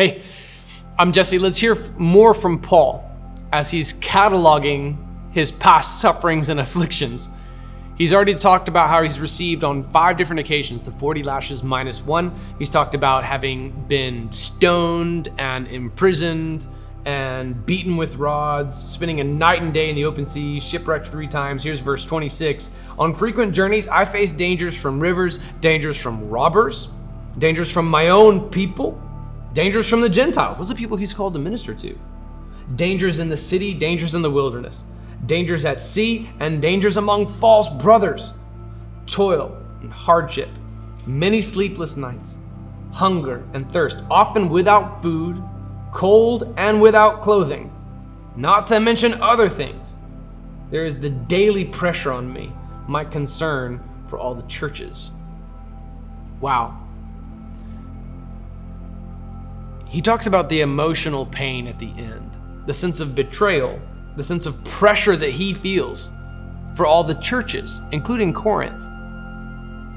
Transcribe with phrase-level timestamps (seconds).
[0.00, 0.22] Hey,
[0.98, 1.38] I'm Jesse.
[1.38, 3.04] Let's hear more from Paul
[3.52, 4.96] as he's cataloging
[5.30, 7.28] his past sufferings and afflictions.
[7.98, 12.00] He's already talked about how he's received on five different occasions the 40 lashes minus
[12.00, 12.34] one.
[12.58, 16.66] He's talked about having been stoned and imprisoned
[17.04, 21.28] and beaten with rods, spending a night and day in the open sea, shipwrecked three
[21.28, 21.62] times.
[21.62, 22.70] Here's verse 26.
[22.98, 26.88] On frequent journeys, I faced dangers from rivers, dangers from robbers,
[27.36, 28.98] dangers from my own people,
[29.52, 30.58] dangers from the Gentiles.
[30.58, 31.98] Those are people he's called to minister to.
[32.76, 34.84] Dangers in the city, dangers in the wilderness
[35.26, 38.34] dangers at sea, and dangers among false brothers,
[39.06, 40.48] toil and hardship,
[41.06, 42.38] many sleepless nights,
[42.92, 45.42] hunger and thirst, often without food,
[45.92, 47.72] cold and without clothing,
[48.36, 49.96] not to mention other things.
[50.70, 52.52] There is the daily pressure on me,
[52.86, 55.12] my concern for all the churches.
[56.40, 56.86] Wow.
[59.90, 62.30] He talks about the emotional pain at the end,
[62.64, 63.78] the sense of betrayal
[64.16, 66.12] the sense of pressure that he feels
[66.74, 68.78] for all the churches, including Corinth.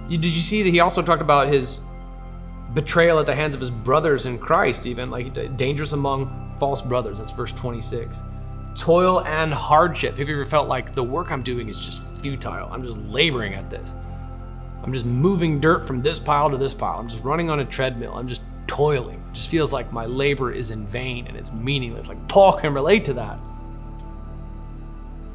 [0.09, 1.81] Did you see that he also talked about his
[2.73, 7.17] betrayal at the hands of his brothers in Christ, even like dangerous among false brothers?
[7.17, 8.23] That's verse 26.
[8.77, 10.17] Toil and hardship.
[10.17, 12.69] Have you ever felt like the work I'm doing is just futile?
[12.71, 13.95] I'm just laboring at this.
[14.83, 16.99] I'm just moving dirt from this pile to this pile.
[16.99, 18.13] I'm just running on a treadmill.
[18.15, 19.23] I'm just toiling.
[19.29, 22.07] It just feels like my labor is in vain and it's meaningless.
[22.07, 23.39] Like Paul can relate to that.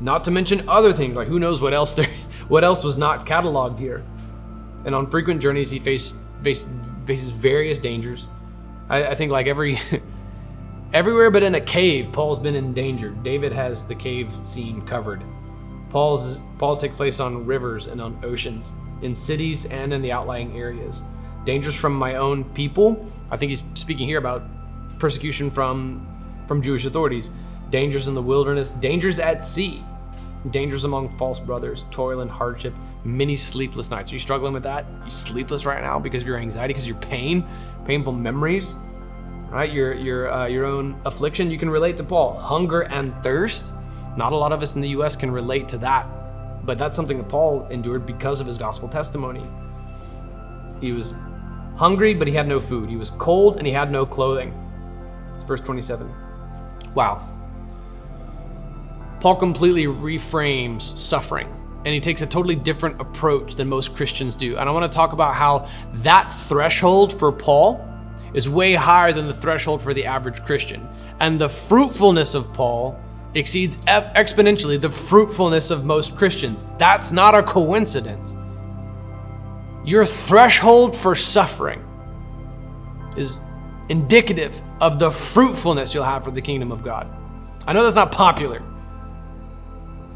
[0.00, 2.08] Not to mention other things like who knows what else there,
[2.48, 4.04] what else was not cataloged here.
[4.84, 6.68] And on frequent journeys, he faced, faced
[7.06, 8.28] faces various dangers.
[8.88, 9.78] I, I think like every
[10.92, 13.10] everywhere but in a cave, Paul's been in danger.
[13.10, 15.22] David has the cave scene covered.
[15.90, 20.56] Paul's Paul's takes place on rivers and on oceans, in cities and in the outlying
[20.56, 21.02] areas.
[21.48, 23.10] Dangers from my own people.
[23.30, 24.42] I think he's speaking here about
[24.98, 26.06] persecution from
[26.46, 27.30] from Jewish authorities
[27.70, 29.82] dangers in the wilderness, dangers at sea,
[30.50, 34.12] dangers among false brothers, toil and hardship, many sleepless nights.
[34.12, 34.84] Are you struggling with that?
[35.00, 37.42] Are you sleepless right now because of your anxiety, because of your pain,
[37.86, 38.76] painful memories,
[39.48, 39.72] right?
[39.72, 41.50] Your your uh, your own affliction.
[41.50, 42.38] You can relate to Paul.
[42.38, 43.74] Hunger and thirst.
[44.18, 45.16] Not a lot of us in the U.S.
[45.16, 46.06] can relate to that,
[46.66, 49.46] but that's something that Paul endured because of his gospel testimony.
[50.82, 51.14] He was
[51.78, 52.90] hungry, but he had no food.
[52.90, 54.52] He was cold, and he had no clothing.
[55.34, 56.12] It's verse 27.
[56.94, 57.26] Wow.
[59.20, 64.56] Paul completely reframes suffering and he takes a totally different approach than most Christians do.
[64.56, 67.84] And I want to talk about how that threshold for Paul
[68.34, 70.86] is way higher than the threshold for the average Christian.
[71.20, 73.00] And the fruitfulness of Paul
[73.34, 76.66] exceeds exponentially the fruitfulness of most Christians.
[76.78, 78.34] That's not a coincidence.
[79.88, 81.82] Your threshold for suffering
[83.16, 83.40] is
[83.88, 87.08] indicative of the fruitfulness you'll have for the kingdom of God.
[87.66, 88.62] I know that's not popular.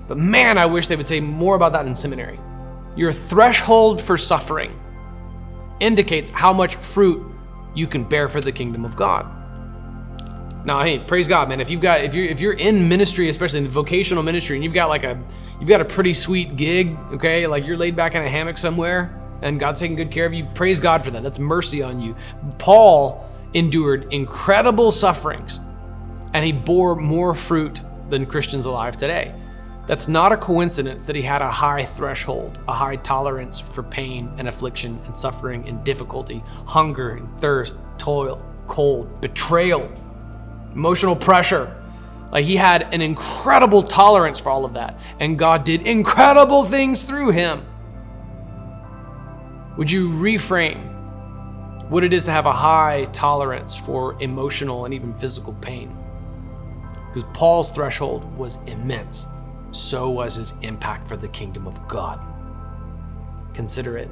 [0.08, 2.38] But man, I wish they would say more about that in seminary.
[2.96, 4.78] Your threshold for suffering
[5.80, 7.26] indicates how much fruit
[7.74, 9.24] you can bear for the kingdom of God.
[10.66, 11.62] Now, hey, praise God, man.
[11.62, 14.74] If you've got if you're if you're in ministry, especially in vocational ministry, and you've
[14.74, 15.18] got like a
[15.58, 19.18] you've got a pretty sweet gig, okay, like you're laid back in a hammock somewhere,
[19.42, 21.22] and God's taking good care of you, praise God for that.
[21.22, 22.16] That's mercy on you.
[22.58, 25.60] Paul endured incredible sufferings,
[26.32, 29.34] and he bore more fruit than Christians alive today.
[29.86, 34.32] That's not a coincidence that he had a high threshold, a high tolerance for pain
[34.38, 39.90] and affliction and suffering and difficulty, hunger and thirst, toil, cold, betrayal,
[40.72, 41.76] emotional pressure.
[42.30, 47.02] Like he had an incredible tolerance for all of that, and God did incredible things
[47.02, 47.66] through him.
[49.76, 50.90] Would you reframe
[51.88, 55.96] what it is to have a high tolerance for emotional and even physical pain?
[57.06, 59.26] Because Paul's threshold was immense
[59.72, 62.20] so was his impact for the kingdom of God.
[63.54, 64.10] Consider it.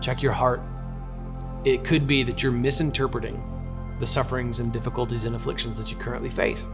[0.00, 0.60] Check your heart.
[1.64, 3.42] It could be that you're misinterpreting
[3.98, 6.68] the sufferings and difficulties and afflictions that you currently face.